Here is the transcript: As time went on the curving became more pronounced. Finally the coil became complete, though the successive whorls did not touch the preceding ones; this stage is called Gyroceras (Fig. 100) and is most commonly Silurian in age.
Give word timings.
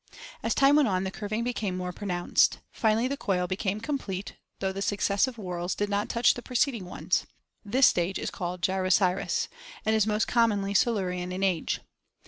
As 0.41 0.55
time 0.55 0.77
went 0.77 0.87
on 0.87 1.03
the 1.03 1.11
curving 1.11 1.43
became 1.43 1.77
more 1.77 1.93
pronounced. 1.93 2.57
Finally 2.71 3.07
the 3.07 3.15
coil 3.15 3.45
became 3.45 3.79
complete, 3.79 4.33
though 4.57 4.71
the 4.71 4.81
successive 4.81 5.35
whorls 5.37 5.75
did 5.75 5.89
not 5.89 6.09
touch 6.09 6.33
the 6.33 6.41
preceding 6.41 6.85
ones; 6.85 7.27
this 7.63 7.85
stage 7.85 8.17
is 8.17 8.31
called 8.31 8.63
Gyroceras 8.63 9.43
(Fig. 9.43 9.49
100) 9.49 9.49
and 9.85 9.95
is 9.95 10.07
most 10.07 10.27
commonly 10.27 10.73
Silurian 10.73 11.31
in 11.31 11.43
age. 11.43 11.81